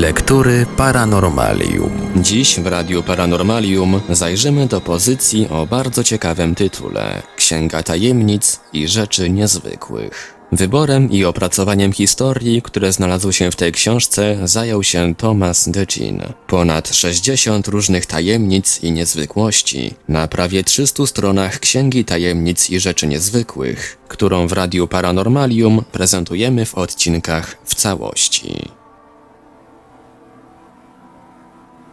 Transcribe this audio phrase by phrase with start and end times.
[0.00, 1.90] Lektury Paranormalium.
[2.16, 9.30] Dziś w Radiu Paranormalium zajrzymy do pozycji o bardzo ciekawym tytule Księga Tajemnic i Rzeczy
[9.30, 10.34] Niezwykłych.
[10.52, 16.22] Wyborem i opracowaniem historii, które znalazły się w tej książce, zajął się Thomas DeGin.
[16.46, 23.98] Ponad 60 różnych tajemnic i niezwykłości na prawie 300 stronach Księgi Tajemnic i Rzeczy Niezwykłych,
[24.08, 28.79] którą w Radiu Paranormalium prezentujemy w odcinkach w całości.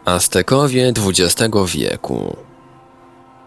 [0.08, 2.36] Aztekowie XX wieku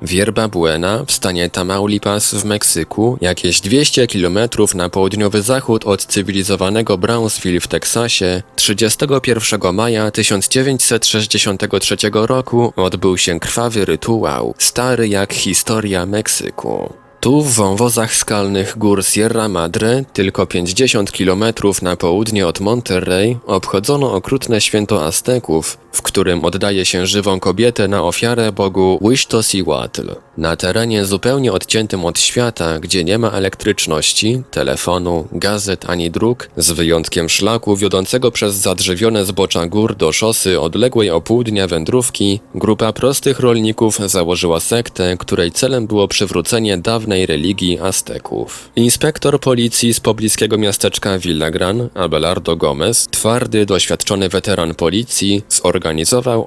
[0.02, 4.40] Wierba Buena w stanie Tamaulipas w Meksyku, jakieś 200 km
[4.76, 13.86] na południowy zachód od cywilizowanego Brownsville w Teksasie, 31 maja 1963 roku odbył się krwawy
[13.86, 16.94] rytuał, stary jak historia Meksyku.
[17.22, 21.44] Tu w wąwozach skalnych gór Sierra Madre, tylko 50 km
[21.82, 28.04] na południe od Monterrey, obchodzono okrutne święto Azteków, w którym oddaje się żywą kobietę na
[28.04, 30.10] ofiarę bogu Huitzilopochtli.
[30.38, 36.72] Na terenie zupełnie odciętym od świata, gdzie nie ma elektryczności, telefonu, gazet ani dróg, z
[36.72, 42.94] wyjątkiem szlaku wiodącego przez zadrzewione zbocza gór do szosy odległej o pół dnia wędrówki, grupa
[42.94, 48.70] prostych rolników założyła sektę, której celem było przywrócenie dawnej religii Azteków.
[48.76, 55.81] Inspektor policji z pobliskiego miasteczka Villagran, Abelardo Gomez, twardy, doświadczony weteran policji, zorganizował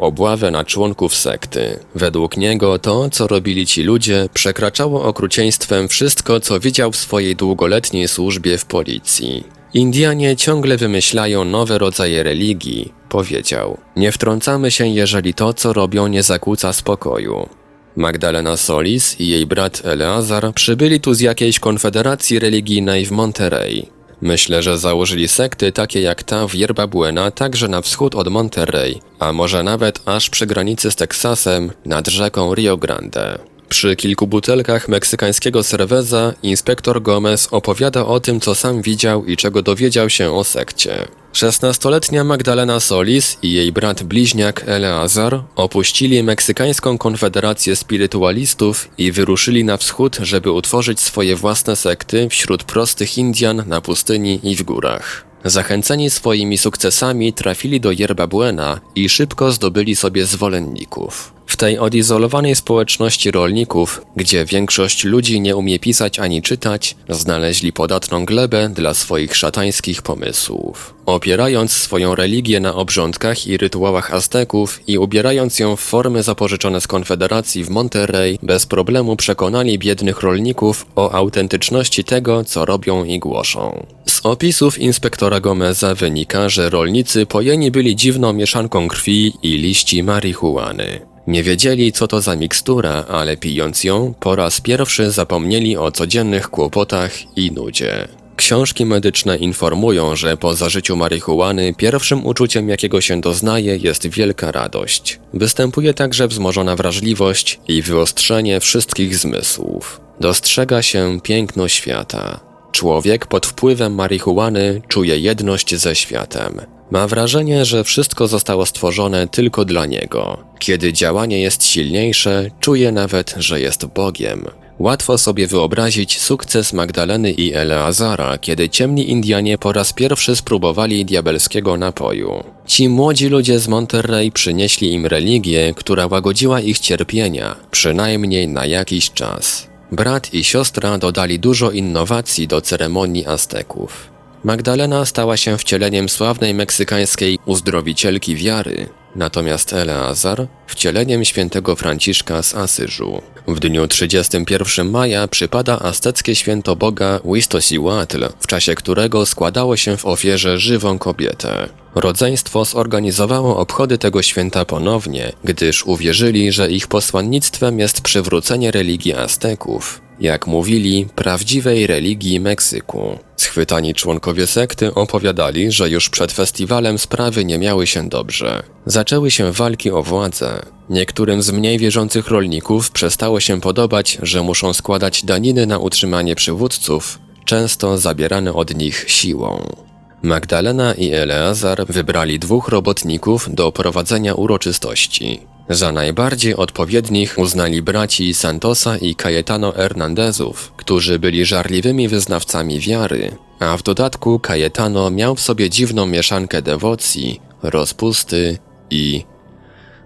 [0.01, 1.79] obławę na członków sekty.
[1.95, 8.09] Według niego to, co robili ci ludzie, przekraczało okrucieństwem wszystko, co widział w swojej długoletniej
[8.09, 9.45] służbie w policji.
[9.75, 13.79] Indianie ciągle wymyślają nowe rodzaje religii, powiedział.
[13.97, 17.49] Nie wtrącamy się, jeżeli to, co robią, nie zakłóca spokoju.
[17.97, 23.94] Magdalena Solis i jej brat Eleazar przybyli tu z jakiejś konfederacji religijnej w Monterey.
[24.21, 29.01] Myślę, że założyli sekty takie jak ta w Yerba Buena także na wschód od Monterey,
[29.19, 33.54] a może nawet aż przy granicy z Teksasem nad rzeką Rio Grande.
[33.69, 39.63] Przy kilku butelkach meksykańskiego cerveza inspektor Gomez opowiada o tym, co sam widział i czego
[39.63, 41.09] dowiedział się o sekcie.
[41.33, 49.77] Szesnastoletnia Magdalena Solis i jej brat bliźniak Eleazar opuścili Meksykańską Konfederację Spirytualistów i wyruszyli na
[49.77, 55.25] wschód, żeby utworzyć swoje własne sekty wśród prostych Indian na pustyni i w górach.
[55.45, 61.33] Zachęceni swoimi sukcesami trafili do Yerba Buena i szybko zdobyli sobie zwolenników.
[61.55, 68.25] W tej odizolowanej społeczności rolników, gdzie większość ludzi nie umie pisać ani czytać, znaleźli podatną
[68.25, 70.95] glebę dla swoich szatańskich pomysłów.
[71.07, 76.87] Opierając swoją religię na obrządkach i rytuałach Azteków i ubierając ją w formy zapożyczone z
[76.87, 83.87] Konfederacji w Monterrey, bez problemu przekonali biednych rolników o autentyczności tego, co robią i głoszą.
[84.07, 91.14] Z opisów inspektora Gomeza wynika, że rolnicy pojeni byli dziwną mieszanką krwi i liści marihuany.
[91.27, 96.51] Nie wiedzieli, co to za mikstura, ale pijąc ją, po raz pierwszy zapomnieli o codziennych
[96.51, 98.09] kłopotach i nudzie.
[98.37, 105.21] Książki medyczne informują, że po zażyciu marihuany pierwszym uczuciem, jakiego się doznaje, jest wielka radość.
[105.35, 110.01] Występuje także wzmożona wrażliwość i wyostrzenie wszystkich zmysłów.
[110.21, 112.41] Dostrzega się piękno świata.
[112.73, 116.61] Człowiek pod wpływem marihuany czuje jedność ze światem.
[116.91, 120.39] Ma wrażenie, że wszystko zostało stworzone tylko dla niego.
[120.59, 124.45] Kiedy działanie jest silniejsze, czuje nawet, że jest Bogiem.
[124.79, 131.77] Łatwo sobie wyobrazić sukces Magdaleny i Eleazara, kiedy ciemni Indianie po raz pierwszy spróbowali diabelskiego
[131.77, 132.45] napoju.
[132.67, 139.11] Ci młodzi ludzie z Monterrey przynieśli im religię, która łagodziła ich cierpienia, przynajmniej na jakiś
[139.11, 139.67] czas.
[139.93, 144.14] Brat i siostra dodali dużo innowacji do ceremonii Azteków.
[144.45, 153.23] Magdalena stała się wcieleniem sławnej meksykańskiej uzdrowicielki wiary, natomiast Eleazar wcieleniem świętego Franciszka z Asyżu.
[153.49, 160.07] W dniu 31 maja przypada azteckie święto Boga Huitzilopochtli, w czasie którego składało się w
[160.07, 161.69] ofierze żywą kobietę.
[161.95, 170.01] Rodzeństwo zorganizowało obchody tego święta ponownie, gdyż uwierzyli, że ich posłannictwem jest przywrócenie religii Azteków,
[170.21, 173.19] jak mówili, prawdziwej religii Meksyku.
[173.37, 178.63] Schwytani członkowie sekty opowiadali, że już przed festiwalem sprawy nie miały się dobrze.
[178.87, 180.63] Zaczęły się walki o władzę.
[180.91, 187.19] Niektórym z mniej wierzących rolników przestało się podobać, że muszą składać daniny na utrzymanie przywódców,
[187.45, 189.77] często zabierane od nich siłą.
[190.23, 195.54] Magdalena i Eleazar wybrali dwóch robotników do prowadzenia uroczystości.
[195.69, 203.77] Za najbardziej odpowiednich uznali braci Santosa i Cayetano Hernandezów, którzy byli żarliwymi wyznawcami wiary, a
[203.77, 208.59] w dodatku Cayetano miał w sobie dziwną mieszankę dewocji, rozpusty
[208.91, 209.25] i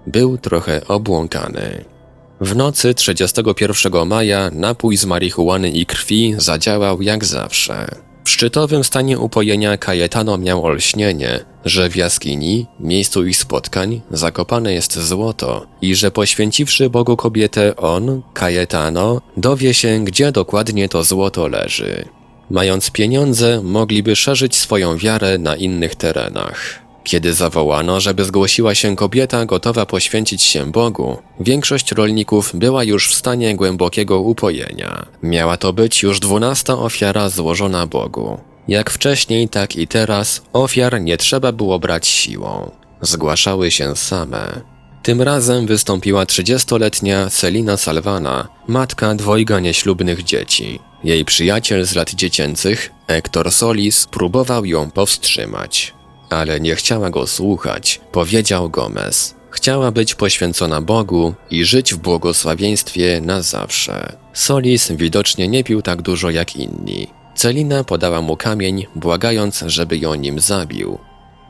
[0.06, 1.84] był trochę obłąkany.
[2.40, 8.07] W nocy 31 maja napój z marihuany i krwi zadziałał jak zawsze.
[8.28, 14.98] W szczytowym stanie upojenia Kajetano miał olśnienie, że w jaskini, miejscu ich spotkań, zakopane jest
[14.98, 22.04] złoto i że poświęciwszy Bogu kobietę on, Kajetano, dowie się, gdzie dokładnie to złoto leży.
[22.50, 26.87] Mając pieniądze, mogliby szerzyć swoją wiarę na innych terenach.
[27.08, 33.14] Kiedy zawołano, żeby zgłosiła się kobieta gotowa poświęcić się Bogu, większość rolników była już w
[33.14, 35.06] stanie głębokiego upojenia.
[35.22, 38.40] Miała to być już dwunasta ofiara złożona Bogu.
[38.68, 42.70] Jak wcześniej, tak i teraz ofiar nie trzeba było brać siłą.
[43.00, 44.60] Zgłaszały się same.
[45.02, 50.80] Tym razem wystąpiła 30-letnia Celina Salvana, matka dwojga nieślubnych dzieci.
[51.04, 55.97] Jej przyjaciel z lat dziecięcych, Hector Solis, próbował ją powstrzymać.
[56.30, 59.34] Ale nie chciała go słuchać, powiedział Gomez.
[59.50, 64.16] Chciała być poświęcona Bogu i żyć w błogosławieństwie na zawsze.
[64.32, 67.06] Solis widocznie nie pił tak dużo jak inni.
[67.34, 70.98] Celina podała mu kamień, błagając, żeby ją nim zabił.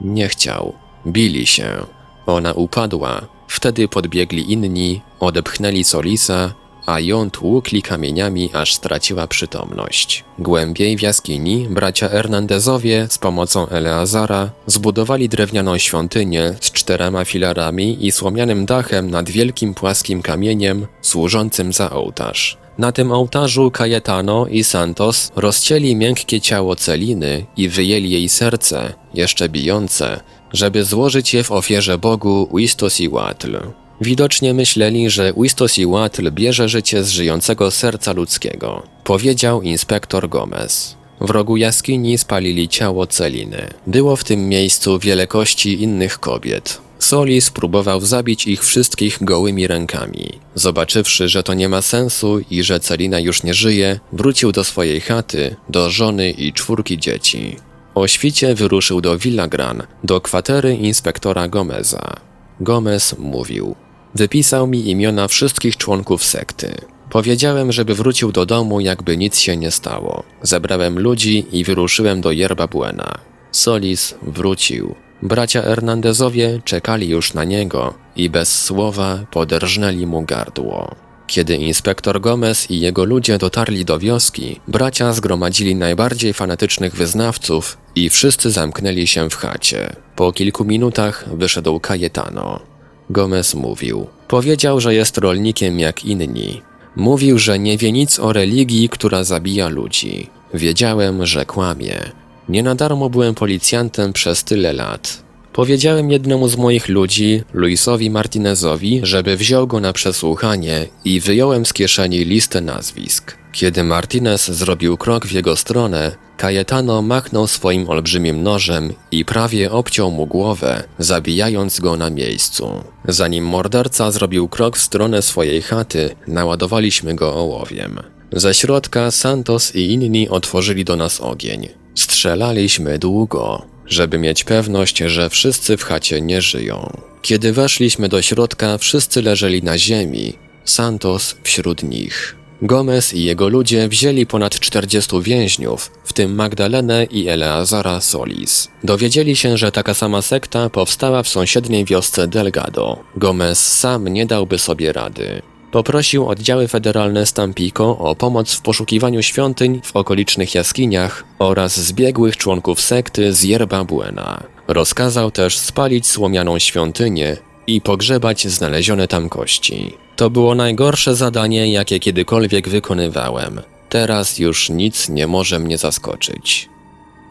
[0.00, 0.74] Nie chciał.
[1.06, 1.86] Bili się.
[2.26, 3.26] Ona upadła.
[3.48, 6.54] Wtedy podbiegli inni, odepchnęli Solisa
[6.88, 10.24] a ją tłukli kamieniami, aż straciła przytomność.
[10.38, 18.12] Głębiej w jaskini bracia Hernandezowie z pomocą Eleazara zbudowali drewnianą świątynię z czterema filarami i
[18.12, 22.58] słomianym dachem nad wielkim płaskim kamieniem służącym za ołtarz.
[22.78, 29.48] Na tym ołtarzu Cayetano i Santos rozcięli miękkie ciało Celiny i wyjęli jej serce, jeszcze
[29.48, 30.20] bijące,
[30.52, 33.87] żeby złożyć je w ofierze Bogu Huitzilopochtli.
[34.00, 40.96] Widocznie myśleli, że Huitzilopochtli bierze życie z żyjącego serca ludzkiego, powiedział inspektor Gomez.
[41.20, 43.68] W rogu jaskini spalili ciało Celiny.
[43.86, 46.80] Było w tym miejscu wiele kości innych kobiet.
[46.98, 50.28] Solis próbował zabić ich wszystkich gołymi rękami.
[50.54, 55.00] Zobaczywszy, że to nie ma sensu i że Celina już nie żyje, wrócił do swojej
[55.00, 57.56] chaty, do żony i czwórki dzieci.
[57.94, 62.16] O świcie wyruszył do Villagran, do kwatery inspektora Gomeza.
[62.60, 63.74] Gomez mówił:
[64.14, 66.74] Wypisał mi imiona wszystkich członków sekty.
[67.10, 70.22] Powiedziałem, żeby wrócił do domu, jakby nic się nie stało.
[70.42, 73.18] Zebrałem ludzi i wyruszyłem do Yerba Buena.
[73.50, 74.94] Solis wrócił.
[75.22, 80.94] Bracia Hernandezowie czekali już na niego i bez słowa poderżnęli mu gardło.
[81.26, 88.10] Kiedy inspektor Gomez i jego ludzie dotarli do wioski, bracia zgromadzili najbardziej fanatycznych wyznawców i
[88.10, 89.96] wszyscy zamknęli się w chacie.
[90.16, 92.67] Po kilku minutach wyszedł Cayetano.
[93.10, 94.06] Gomez mówił.
[94.28, 96.62] Powiedział, że jest rolnikiem jak inni.
[96.96, 100.30] Mówił, że nie wie nic o religii, która zabija ludzi.
[100.54, 102.00] Wiedziałem, że kłamie.
[102.48, 105.22] Nie na darmo byłem policjantem przez tyle lat.
[105.52, 111.72] Powiedziałem jednemu z moich ludzi, Luisowi Martinezowi, żeby wziął go na przesłuchanie i wyjąłem z
[111.72, 113.36] kieszeni listę nazwisk.
[113.52, 120.10] Kiedy Martinez zrobił krok w jego stronę, Cayetano machnął swoim olbrzymim nożem i prawie obciął
[120.10, 122.84] mu głowę, zabijając go na miejscu.
[123.04, 128.00] Zanim morderca zrobił krok w stronę swojej chaty, naładowaliśmy go ołowiem.
[128.32, 131.68] Ze środka Santos i inni otworzyli do nas ogień.
[131.94, 136.92] Strzelaliśmy długo, żeby mieć pewność, że wszyscy w chacie nie żyją.
[137.22, 140.32] Kiedy weszliśmy do środka, wszyscy leżeli na ziemi,
[140.64, 142.37] Santos wśród nich.
[142.62, 148.68] Gomez i jego ludzie wzięli ponad 40 więźniów, w tym Magdalenę i Eleazara Solis.
[148.84, 152.98] Dowiedzieli się, że taka sama sekta powstała w sąsiedniej wiosce Delgado.
[153.16, 155.42] Gomez sam nie dałby sobie rady.
[155.70, 162.36] Poprosił oddziały federalne z Tampico o pomoc w poszukiwaniu świątyń w okolicznych jaskiniach oraz zbiegłych
[162.36, 164.42] członków sekty z Yerba Buena.
[164.68, 167.36] Rozkazał też spalić słomianą świątynię
[167.66, 170.07] i pogrzebać znalezione tam kości.
[170.18, 173.60] To było najgorsze zadanie, jakie kiedykolwiek wykonywałem.
[173.88, 176.68] Teraz już nic nie może mnie zaskoczyć.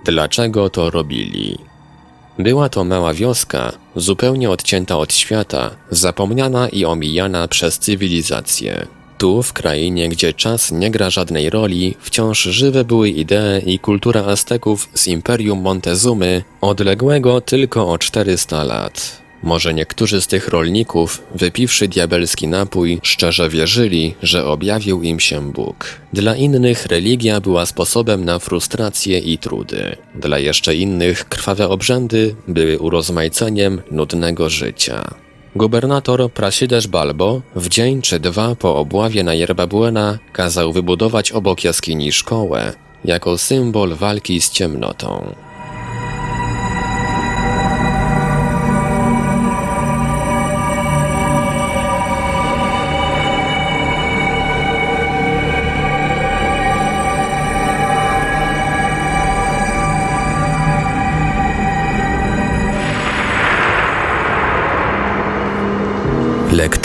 [0.06, 1.58] Dlaczego to robili?
[2.40, 8.88] Była to mała wioska, zupełnie odcięta od świata, zapomniana i omijana przez cywilizację.
[9.18, 14.26] Tu, w krainie, gdzie czas nie gra żadnej roli, wciąż żywe były idee i kultura
[14.26, 19.27] Azteków z Imperium Montezumy, odległego tylko o 400 lat.
[19.44, 25.86] Może niektórzy z tych rolników, wypiwszy diabelski napój, szczerze wierzyli, że objawił im się Bóg.
[26.14, 29.96] Dla innych religia była sposobem na frustrację i trudy.
[30.16, 35.16] Dla jeszcze innych krwawe obrzędy były urozmaiceniem nudnego życia.
[35.56, 41.64] Gubernator Prasides Balbo w dzień czy dwa po obławie na Yerba Buena kazał wybudować obok
[41.64, 42.74] jaskini szkołę,
[43.06, 45.36] jako symbol walki z ciemnotą.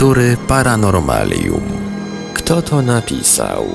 [0.03, 1.63] Lektury Paranormalium.
[2.35, 3.67] Kto to napisał?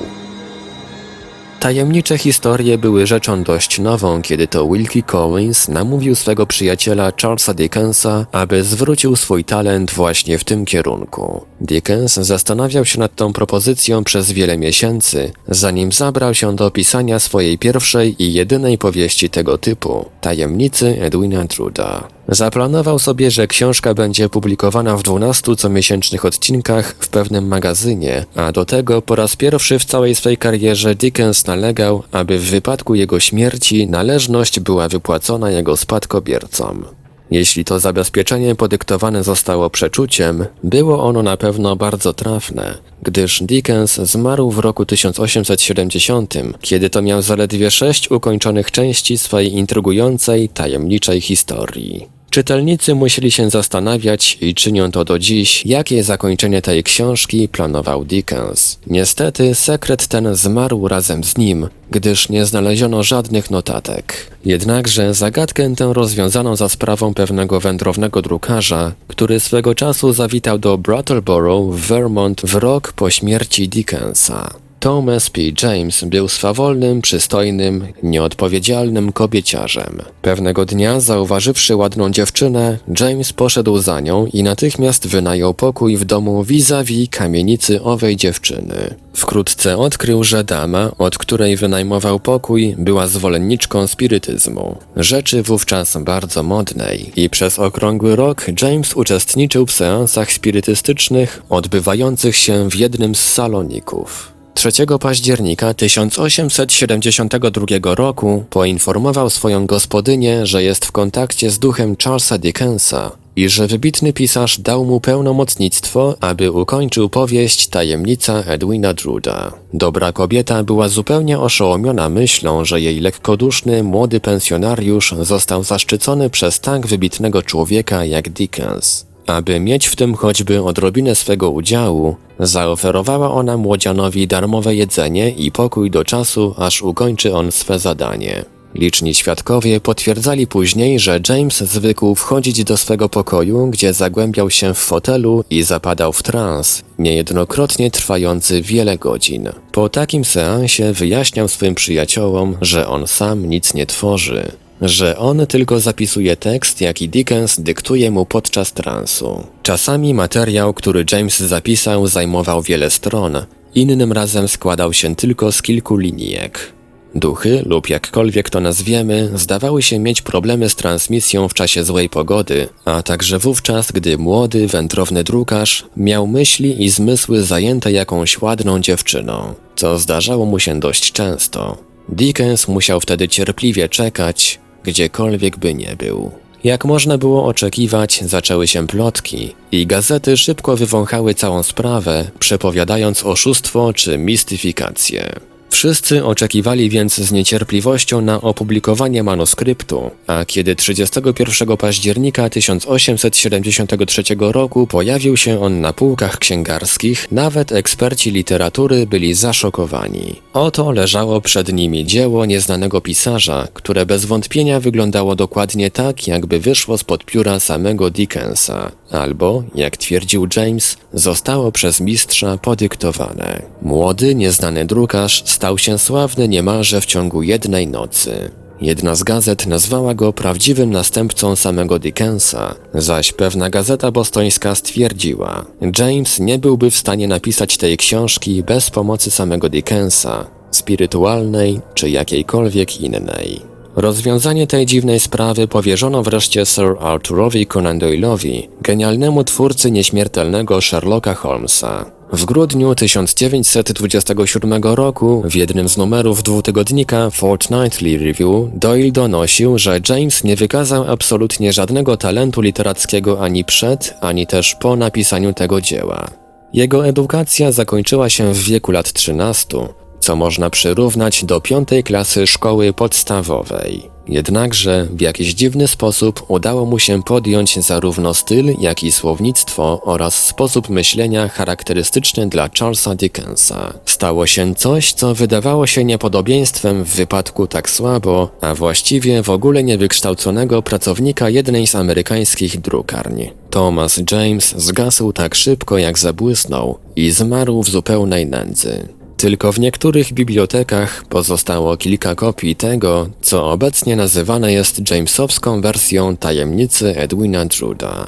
[1.60, 8.26] Tajemnicze historie były rzeczą dość nową, kiedy to Wilkie Collins namówił swego przyjaciela Charlesa Dickensa,
[8.32, 11.44] aby zwrócił swój talent właśnie w tym kierunku.
[11.60, 17.58] Dickens zastanawiał się nad tą propozycją przez wiele miesięcy, zanim zabrał się do pisania swojej
[17.58, 22.17] pierwszej i jedynej powieści tego typu Tajemnicy Edwina Truda.
[22.28, 28.64] Zaplanował sobie, że książka będzie publikowana w 12 comiesięcznych odcinkach w pewnym magazynie, a do
[28.64, 33.86] tego po raz pierwszy w całej swej karierze Dickens nalegał, aby w wypadku jego śmierci
[33.86, 36.84] należność była wypłacona jego spadkobiercom.
[37.30, 44.50] Jeśli to zabezpieczenie podyktowane zostało przeczuciem, było ono na pewno bardzo trafne, gdyż Dickens zmarł
[44.50, 52.17] w roku 1870, kiedy to miał zaledwie sześć ukończonych części swojej intrygującej, tajemniczej historii.
[52.30, 58.78] Czytelnicy musieli się zastanawiać i czynią to do dziś, jakie zakończenie tej książki planował Dickens.
[58.86, 64.30] Niestety sekret ten zmarł razem z nim, gdyż nie znaleziono żadnych notatek.
[64.44, 71.62] Jednakże zagadkę tę rozwiązano za sprawą pewnego wędrownego drukarza, który swego czasu zawitał do Brattleboro
[71.62, 74.67] w Vermont w rok po śmierci Dickensa.
[74.80, 75.40] Thomas P.
[75.62, 80.02] James był swawolnym, przystojnym, nieodpowiedzialnym kobieciarzem.
[80.22, 86.44] Pewnego dnia, zauważywszy ładną dziewczynę, James poszedł za nią i natychmiast wynajął pokój w domu
[86.44, 88.94] vis-a-vis kamienicy owej dziewczyny.
[89.14, 97.12] Wkrótce odkrył, że dama, od której wynajmował pokój, była zwolenniczką spirytyzmu, rzeczy wówczas bardzo modnej
[97.16, 104.37] i przez okrągły rok James uczestniczył w seansach spirytystycznych odbywających się w jednym z saloników.
[104.58, 113.12] 3 października 1872 roku poinformował swoją gospodynię, że jest w kontakcie z duchem Charlesa Dickensa
[113.36, 119.52] i że wybitny pisarz dał mu pełnomocnictwo, aby ukończył powieść Tajemnica Edwina Druda.
[119.74, 126.86] Dobra kobieta była zupełnie oszołomiona myślą, że jej lekkoduszny, młody pensjonariusz został zaszczycony przez tak
[126.86, 129.06] wybitnego człowieka jak Dickens.
[129.26, 135.90] Aby mieć w tym choćby odrobinę swego udziału, zaoferowała ona młodzianowi darmowe jedzenie i pokój
[135.90, 138.44] do czasu, aż ukończy on swe zadanie.
[138.74, 144.78] Liczni świadkowie potwierdzali później, że James zwykł wchodzić do swego pokoju, gdzie zagłębiał się w
[144.78, 149.48] fotelu i zapadał w trans, niejednokrotnie trwający wiele godzin.
[149.72, 155.80] Po takim seansie wyjaśniał swym przyjaciołom, że on sam nic nie tworzy, że on tylko
[155.80, 159.46] zapisuje tekst, jaki Dickens dyktuje mu podczas transu.
[159.62, 163.36] Czasami materiał, który James zapisał, zajmował wiele stron,
[163.74, 166.72] innym razem składał się tylko z kilku linijek.
[167.14, 172.68] Duchy, lub jakkolwiek to nazwiemy, zdawały się mieć problemy z transmisją w czasie złej pogody,
[172.84, 179.54] a także wówczas, gdy młody, wędrowny drukarz miał myśli i zmysły zajęte jakąś ładną dziewczyną,
[179.76, 181.76] co zdarzało mu się dość często.
[182.08, 186.30] Dickens musiał wtedy cierpliwie czekać, gdziekolwiek by nie był.
[186.64, 193.92] Jak można było oczekiwać, zaczęły się plotki i gazety szybko wywąchały całą sprawę, przepowiadając oszustwo
[193.92, 195.32] czy mistyfikację.
[195.78, 205.36] Wszyscy oczekiwali więc z niecierpliwością na opublikowanie manuskryptu, a kiedy 31 października 1873 roku pojawił
[205.36, 210.36] się on na półkach księgarskich, nawet eksperci literatury byli zaszokowani.
[210.52, 216.98] Oto leżało przed nimi dzieło nieznanego pisarza, które bez wątpienia wyglądało dokładnie tak, jakby wyszło
[216.98, 223.62] spod pióra samego Dickensa, albo, jak twierdził James, zostało przez mistrza podyktowane.
[223.82, 228.50] Młody, nieznany drukarz stał się sławny niemalże w ciągu jednej nocy.
[228.80, 235.64] Jedna z gazet nazwała go prawdziwym następcą samego Dickensa, zaś pewna gazeta bostońska stwierdziła,
[235.98, 243.00] James nie byłby w stanie napisać tej książki bez pomocy samego Dickensa, spirytualnej czy jakiejkolwiek
[243.00, 243.60] innej.
[243.96, 252.17] Rozwiązanie tej dziwnej sprawy powierzono wreszcie Sir Arthurowi Conan Doyle'owi, genialnemu twórcy nieśmiertelnego Sherlocka Holmesa.
[252.32, 260.44] W grudniu 1927 roku w jednym z numerów dwutygodnika Fortnightly Review Doyle donosił, że James
[260.44, 266.30] nie wykazał absolutnie żadnego talentu literackiego ani przed, ani też po napisaniu tego dzieła.
[266.72, 269.78] Jego edukacja zakończyła się w wieku lat 13,
[270.20, 274.17] co można przyrównać do piątej klasy szkoły podstawowej.
[274.28, 280.46] Jednakże w jakiś dziwny sposób udało mu się podjąć zarówno styl, jak i słownictwo oraz
[280.46, 283.94] sposób myślenia charakterystyczny dla Charlesa Dickensa.
[284.04, 289.84] Stało się coś, co wydawało się niepodobieństwem w wypadku tak słabo, a właściwie w ogóle
[289.84, 293.50] niewykształconego pracownika jednej z amerykańskich drukarni.
[293.70, 299.17] Thomas James zgasł tak szybko jak zabłysnął i zmarł w zupełnej nędzy.
[299.38, 307.16] Tylko w niektórych bibliotekach pozostało kilka kopii tego, co obecnie nazywane jest Jamesowską wersją tajemnicy
[307.16, 308.26] Edwina Druda.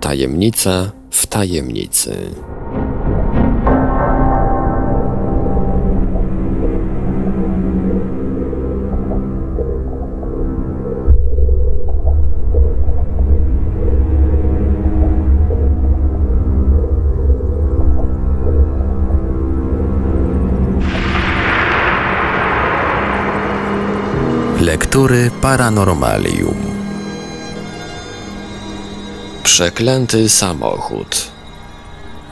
[0.00, 2.16] Tajemnica w tajemnicy.
[25.54, 26.56] Paranormalium.
[29.42, 31.26] Przeklęty samochód.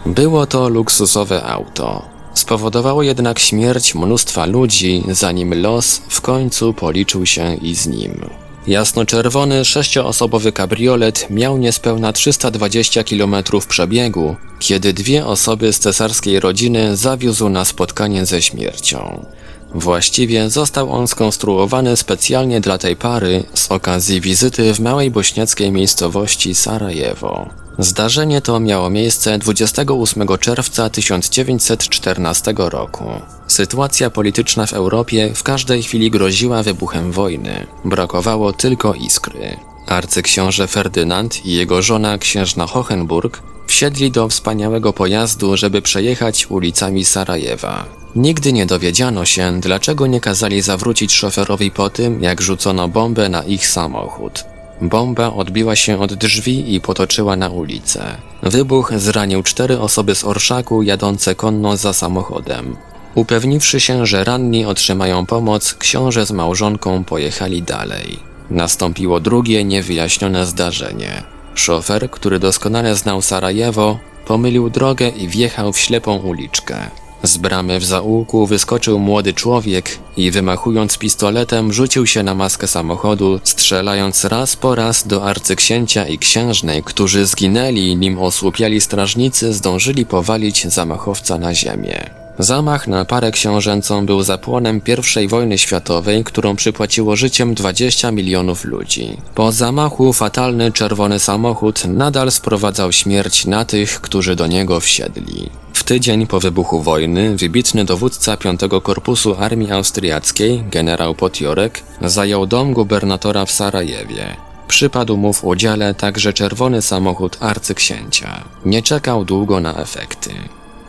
[0.07, 2.03] Było to luksusowe auto.
[2.35, 8.21] Spowodowało jednak śmierć mnóstwa ludzi, zanim los w końcu policzył się i z nim.
[8.67, 13.35] Jasnoczerwony sześcioosobowy kabriolet miał niespełna 320 km
[13.69, 19.27] przebiegu, kiedy dwie osoby z cesarskiej rodziny zawiózł na spotkanie ze śmiercią.
[19.75, 26.55] Właściwie został on skonstruowany specjalnie dla tej pary z okazji wizyty w małej bośniackiej miejscowości
[26.55, 27.49] Sarajewo.
[27.79, 33.05] Zdarzenie to miało miejsce 28 czerwca 1914 roku.
[33.47, 37.67] Sytuacja polityczna w Europie w każdej chwili groziła wybuchem wojny.
[37.85, 39.57] Brakowało tylko iskry.
[39.87, 47.85] Arcyksiąże Ferdynand i jego żona księżna Hohenburg wsiedli do wspaniałego pojazdu, żeby przejechać ulicami Sarajewa.
[48.17, 53.43] Nigdy nie dowiedziano się, dlaczego nie kazali zawrócić szoferowi po tym, jak rzucono bombę na
[53.43, 54.45] ich samochód.
[54.81, 58.17] Bomba odbiła się od drzwi i potoczyła na ulicę.
[58.43, 62.77] Wybuch zranił cztery osoby z orszaku jadące konno za samochodem.
[63.15, 68.32] Upewniwszy się, że ranni otrzymają pomoc, książę z małżonką pojechali dalej.
[68.51, 71.23] Nastąpiło drugie niewyjaśnione zdarzenie.
[71.55, 76.77] Szofer, który doskonale znał Sarajewo, pomylił drogę i wjechał w ślepą uliczkę.
[77.23, 83.41] Z bramy w zaułku wyskoczył młody człowiek i wymachując pistoletem rzucił się na maskę samochodu,
[83.45, 90.67] strzelając raz po raz do arcyksięcia i księżnej, którzy zginęli, nim osłupiali strażnicy zdążyli powalić
[90.67, 92.22] zamachowca na ziemię.
[92.43, 94.81] Zamach na parę książęcą był zapłonem
[95.23, 99.17] I wojny światowej, którą przypłaciło życiem 20 milionów ludzi.
[99.35, 105.51] Po zamachu fatalny czerwony samochód nadal sprowadzał śmierć na tych, którzy do niego wsiedli.
[105.73, 112.73] W tydzień po wybuchu wojny wybitny dowódca V Korpusu Armii Austriackiej, generał Potiorek, zajął dom
[112.73, 114.37] gubernatora w Sarajewie.
[114.69, 118.45] Przypadł mu w udziale także czerwony samochód arcyksięcia.
[118.65, 120.31] Nie czekał długo na efekty.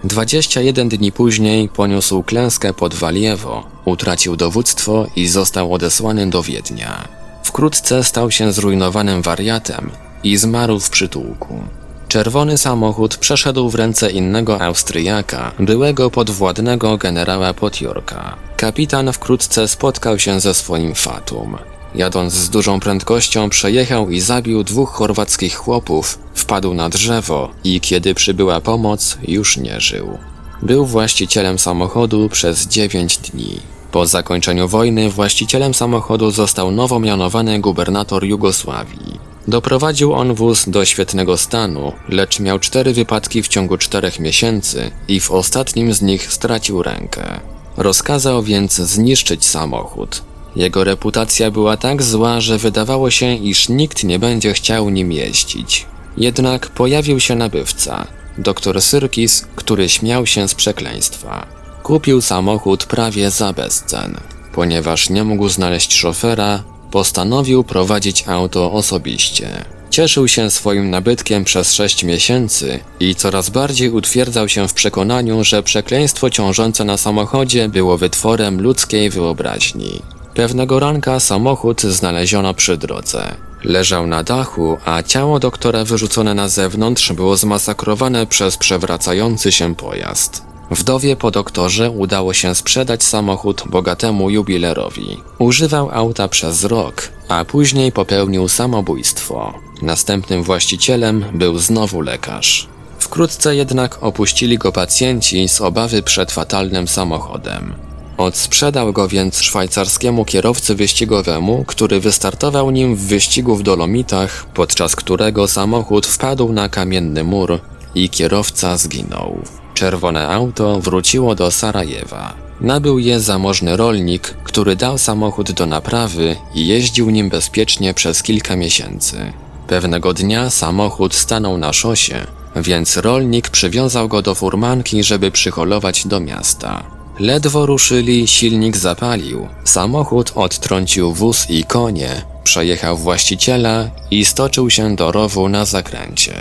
[0.04, 7.08] 21 dni później poniósł klęskę pod Waliewo, utracił dowództwo i został odesłany do Wiednia.
[7.44, 9.92] Wkrótce stał się zrujnowanym wariatem
[10.24, 11.60] i zmarł w przytułku.
[12.08, 18.36] Czerwony samochód przeszedł w ręce innego Austriaka, byłego podwładnego generała Potjorka.
[18.58, 21.58] Kapitan wkrótce spotkał się ze swoim fatum.
[21.96, 28.14] Jadąc z dużą prędkością przejechał i zabił dwóch chorwackich chłopów, wpadł na drzewo i kiedy
[28.14, 30.18] przybyła pomoc, już nie żył.
[30.62, 33.60] Był właścicielem samochodu przez 9 dni.
[33.92, 39.20] Po zakończeniu wojny właścicielem samochodu został nowo mianowany gubernator Jugosławii.
[39.48, 45.20] Doprowadził on wóz do świetnego stanu, lecz miał cztery wypadki w ciągu czterech miesięcy i
[45.20, 47.40] w ostatnim z nich stracił rękę.
[47.78, 50.33] Rozkazał więc zniszczyć samochód.
[50.56, 55.86] Jego reputacja była tak zła, że wydawało się, iż nikt nie będzie chciał nim jeździć.
[56.18, 61.48] Jednak pojawił się nabywca, dr Syrkis, który śmiał się z przekleństwa.
[61.84, 64.18] Kupił samochód prawie za bezcen.
[64.54, 69.66] Ponieważ nie mógł znaleźć szofera, postanowił prowadzić auto osobiście.
[69.90, 75.64] Cieszył się swoim nabytkiem przez sześć miesięcy i coraz bardziej utwierdzał się w przekonaniu, że
[75.64, 80.02] przekleństwo ciążące na samochodzie było wytworem ludzkiej wyobraźni.
[80.36, 83.36] Pewnego ranka samochód znaleziono przy drodze.
[83.64, 90.44] Leżał na dachu, a ciało doktora wyrzucone na zewnątrz było zmasakrowane przez przewracający się pojazd.
[90.72, 95.18] Wdowie po doktorze udało się sprzedać samochód bogatemu jubilerowi.
[95.40, 99.54] Używał auta przez rok, a później popełnił samobójstwo.
[99.82, 102.68] Następnym właścicielem był znowu lekarz.
[103.00, 107.74] Wkrótce jednak opuścili go pacjenci z obawy przed fatalnym samochodem.
[108.18, 115.48] Odsprzedał go więc szwajcarskiemu kierowcy wyścigowemu, który wystartował nim w wyścigu w Dolomitach, podczas którego
[115.48, 117.60] samochód wpadł na kamienny mur
[117.96, 119.42] i kierowca zginął.
[119.74, 122.34] Czerwone auto wróciło do Sarajewa.
[122.62, 128.56] Nabył je zamożny rolnik, który dał samochód do naprawy i jeździł nim bezpiecznie przez kilka
[128.56, 129.34] miesięcy.
[129.68, 136.20] Pewnego dnia samochód stanął na szosie, więc rolnik przywiązał go do furmanki, żeby przyholować do
[136.20, 137.03] miasta.
[137.24, 139.48] Ledwo ruszyli, silnik zapalił.
[139.64, 142.10] Samochód odtrącił wóz i konie,
[142.44, 146.34] przejechał właściciela i stoczył się do rowu na zakręcie.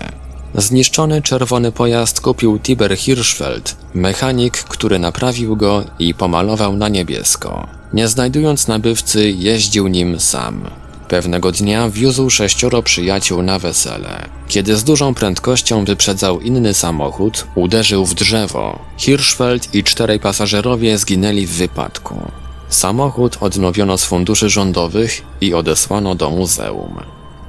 [0.54, 7.66] Zniszczony czerwony pojazd kupił Tiber Hirschfeld, mechanik, który naprawił go i pomalował na niebiesko.
[7.92, 10.70] Nie znajdując nabywcy, jeździł nim sam.
[11.12, 14.28] Pewnego dnia wiózł sześcioro przyjaciół na wesele.
[14.48, 18.78] Kiedy z dużą prędkością wyprzedzał inny samochód, uderzył w drzewo.
[18.96, 22.30] Hirschfeld i czterej pasażerowie zginęli w wypadku.
[22.68, 27.00] Samochód odnowiono z funduszy rządowych i odesłano do muzeum.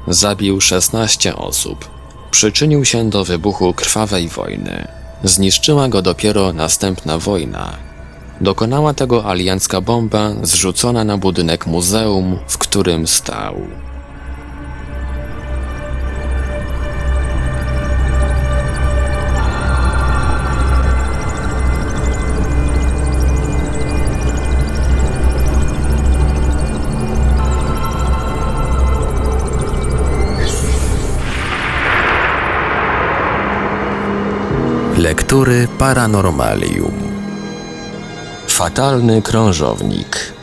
[0.07, 1.89] Zabił 16 osób.
[2.31, 4.87] Przyczynił się do wybuchu krwawej wojny.
[5.23, 7.77] Zniszczyła go dopiero następna wojna,
[8.41, 13.55] Dokonała tego aliancka bomba zrzucona na budynek muzeum, w którym stał.
[34.97, 37.02] Lektury Paranormalium.
[38.53, 40.33] Fatalny krążownik.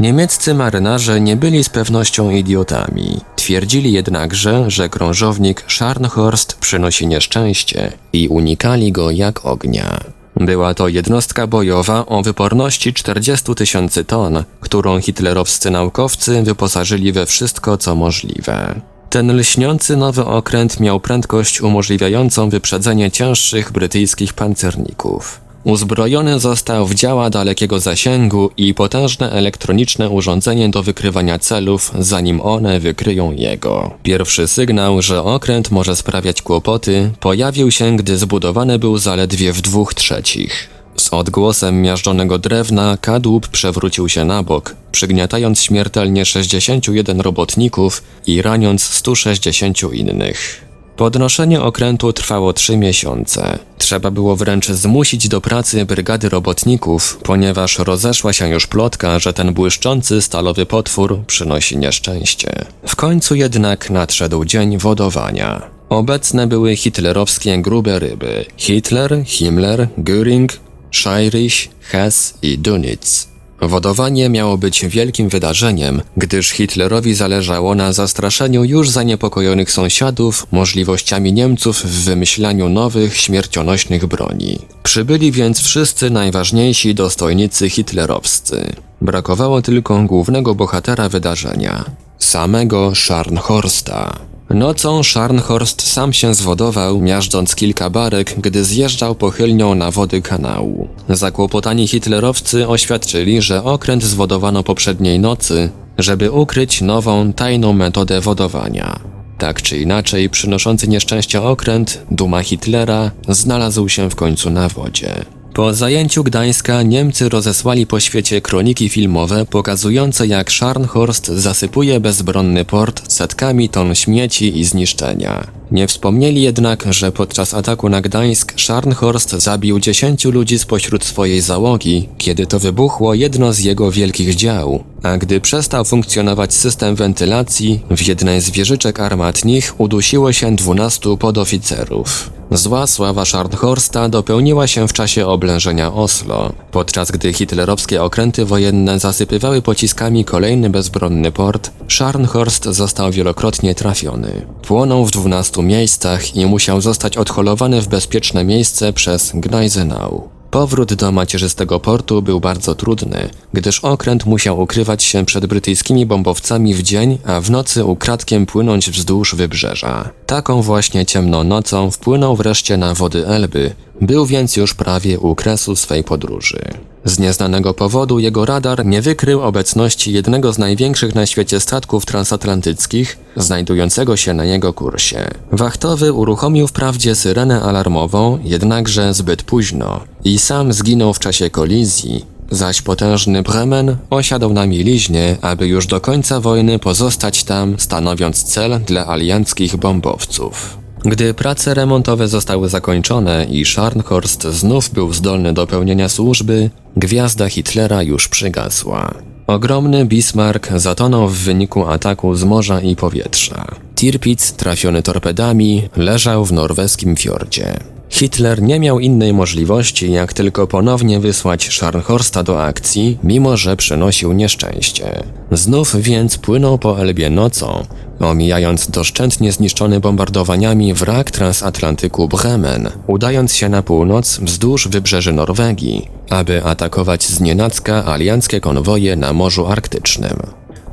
[0.00, 3.20] Niemieccy marynarze nie byli z pewnością idiotami.
[3.36, 10.00] Twierdzili jednakże, że krążownik Scharnhorst przynosi nieszczęście i unikali go jak ognia.
[10.36, 17.76] Była to jednostka bojowa o wyporności 40 tysięcy ton, którą hitlerowscy naukowcy wyposażyli we wszystko
[17.76, 18.80] co możliwe.
[19.10, 25.47] Ten lśniący nowy okręt miał prędkość umożliwiającą wyprzedzenie cięższych brytyjskich pancerników.
[25.68, 32.80] Uzbrojony został w działa dalekiego zasięgu i potężne elektroniczne urządzenie do wykrywania celów, zanim one
[32.80, 33.90] wykryją jego.
[34.02, 39.94] Pierwszy sygnał, że okręt może sprawiać kłopoty, pojawił się, gdy zbudowany był zaledwie w dwóch
[39.94, 40.68] trzecich.
[40.96, 48.82] Z odgłosem miażdżonego drewna kadłub przewrócił się na bok, przygniatając śmiertelnie 61 robotników i raniąc
[48.82, 50.67] 160 innych.
[50.98, 53.58] Podnoszenie okrętu trwało trzy miesiące.
[53.78, 59.54] Trzeba było wręcz zmusić do pracy brygady robotników, ponieważ rozeszła się już plotka, że ten
[59.54, 62.64] błyszczący stalowy potwór przynosi nieszczęście.
[62.86, 65.62] W końcu jednak nadszedł dzień wodowania.
[65.88, 68.44] Obecne były hitlerowskie grube ryby.
[68.56, 70.48] Hitler, Himmler, Göring,
[70.92, 73.37] Scheirich, Hess i Dunitz.
[73.60, 81.76] Wodowanie miało być wielkim wydarzeniem, gdyż Hitlerowi zależało na zastraszeniu już zaniepokojonych sąsiadów możliwościami Niemców
[81.84, 84.58] w wymyślaniu nowych, śmiercionośnych broni.
[84.82, 88.72] Przybyli więc wszyscy najważniejsi dostojnicy hitlerowscy.
[89.00, 91.84] Brakowało tylko głównego bohatera wydarzenia,
[92.18, 94.28] samego Scharnhorsta.
[94.50, 100.88] Nocą Scharnhorst sam się zwodował, miażdżąc kilka barek, gdy zjeżdżał pochylnią na wody kanału.
[101.08, 109.00] Zakłopotani hitlerowcy oświadczyli, że okręt zwodowano poprzedniej nocy, żeby ukryć nową, tajną metodę wodowania.
[109.38, 115.24] Tak czy inaczej, przynoszący nieszczęście okręt, duma Hitlera, znalazł się w końcu na wodzie.
[115.58, 123.12] Po zajęciu Gdańska Niemcy rozesłali po świecie kroniki filmowe pokazujące jak Scharnhorst zasypuje bezbronny port
[123.12, 125.46] setkami ton śmieci i zniszczenia.
[125.70, 132.08] Nie wspomnieli jednak, że podczas ataku na Gdańsk Scharnhorst zabił 10 ludzi spośród swojej załogi,
[132.18, 138.02] kiedy to wybuchło jedno z jego wielkich dział, a gdy przestał funkcjonować system wentylacji, w
[138.06, 142.30] jednej z wieżyczek armatnich udusiło się 12 podoficerów.
[142.50, 149.62] Zła sława Scharnhorsta dopełniła się w czasie oblężenia Oslo, podczas gdy hitlerowskie okręty wojenne zasypywały
[149.62, 154.46] pociskami kolejny bezbronny port, Scharnhorst został wielokrotnie trafiony.
[154.62, 160.37] Płonął w 12 miejscach i musiał zostać odholowany w bezpieczne miejsce przez Gneisenau.
[160.50, 166.74] Powrót do macierzystego portu był bardzo trudny, gdyż okręt musiał ukrywać się przed brytyjskimi bombowcami
[166.74, 170.10] w dzień, a w nocy ukradkiem płynąć wzdłuż wybrzeża.
[170.26, 175.76] Taką właśnie ciemną nocą wpłynął wreszcie na wody Elby, był więc już prawie u kresu
[175.76, 176.58] swej podróży.
[177.04, 183.18] Z nieznanego powodu jego radar nie wykrył obecności jednego z największych na świecie statków transatlantyckich,
[183.36, 185.28] znajdującego się na jego kursie.
[185.52, 192.82] Wachtowy uruchomił wprawdzie syrenę alarmową, jednakże zbyt późno i sam zginął w czasie kolizji, zaś
[192.82, 199.06] potężny Bremen osiadł na mieliźnie, aby już do końca wojny pozostać tam, stanowiąc cel dla
[199.06, 200.78] alianckich bombowców.
[201.04, 208.02] Gdy prace remontowe zostały zakończone i Scharnhorst znów był zdolny do pełnienia służby, gwiazda Hitlera
[208.02, 209.14] już przygasła.
[209.46, 213.66] Ogromny Bismarck zatonął w wyniku ataku z morza i powietrza.
[213.94, 217.80] Tirpitz, trafiony torpedami, leżał w norweskim fiordzie.
[218.10, 224.32] Hitler nie miał innej możliwości, jak tylko ponownie wysłać Scharnhorsta do akcji, mimo że przynosił
[224.32, 225.22] nieszczęście.
[225.52, 227.86] Znów więc płynął po Elbie nocą,
[228.20, 236.64] omijając doszczętnie zniszczony bombardowaniami wrak transatlantyku Bremen, udając się na północ wzdłuż wybrzeży Norwegii, aby
[236.64, 240.42] atakować znienacka alianckie konwoje na Morzu Arktycznym.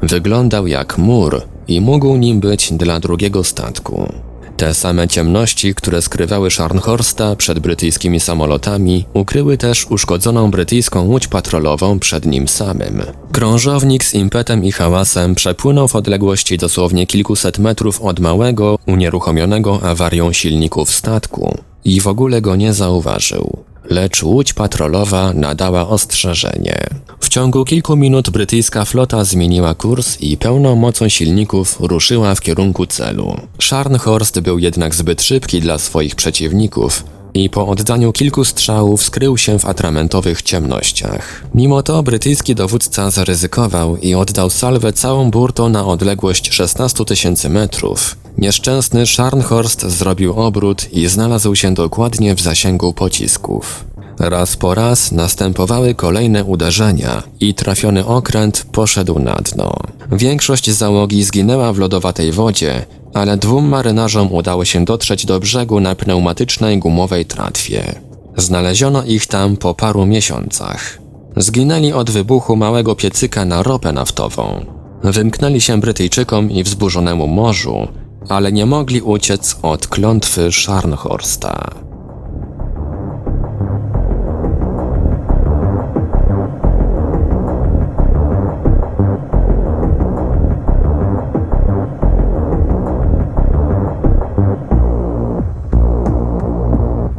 [0.02, 4.14] Wyglądał jak mur i mógł nim być dla drugiego statku.
[4.58, 12.00] Te same ciemności, które skrywały Scharnhorsta przed brytyjskimi samolotami, ukryły też uszkodzoną brytyjską łódź patrolową
[12.00, 13.04] przed nim samym.
[13.32, 20.34] Krążownik z impetem i hałasem przepłynął w odległości dosłownie kilkuset metrów od małego, unieruchomionego awarią
[20.34, 23.75] silników statku i w ogóle go nie zauważył.
[23.90, 26.88] Lecz łódź patrolowa nadała ostrzeżenie.
[27.20, 32.86] W ciągu kilku minut brytyjska flota zmieniła kurs i pełną mocą silników ruszyła w kierunku
[32.86, 33.36] celu.
[33.62, 39.60] Scharnhorst był jednak zbyt szybki dla swoich przeciwników i po oddaniu kilku strzałów skrył się
[39.60, 41.44] w atramentowych ciemnościach.
[41.56, 48.18] Mimo to brytyjski dowódca zaryzykował i oddał salwę całą burtą na odległość 16 tysięcy metrów.
[48.38, 53.86] Nieszczęsny Scharnhorst zrobił obrót i znalazł się dokładnie w zasięgu pocisków.
[54.20, 59.74] Raz po raz następowały kolejne uderzenia i trafiony okręt poszedł na dno.
[60.12, 65.96] Większość załogi zginęła w lodowatej wodzie, ale dwóm marynarzom udało się dotrzeć do brzegu na
[65.96, 67.96] pneumatycznej gumowej tratwie.
[68.38, 70.98] Znaleziono ich tam po paru miesiącach.
[71.38, 74.66] Zginęli od wybuchu małego piecyka na ropę naftową.
[75.04, 77.88] Wymknęli się Brytyjczykom i wzburzonemu morzu,
[78.30, 81.86] ale nie mogli uciec od klątwy Scharnhorsta.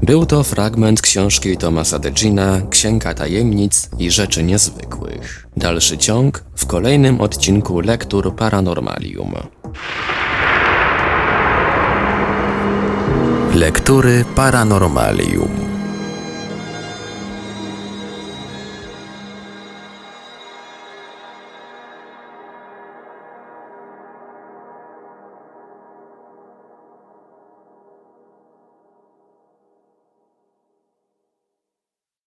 [0.03, 5.47] Był to fragment książki Tomasa Degina Księga Tajemnic i Rzeczy Niezwykłych.
[5.57, 9.35] Dalszy ciąg w kolejnym odcinku Lektur Paranormalium.
[13.57, 15.66] Lektury Paranormalium.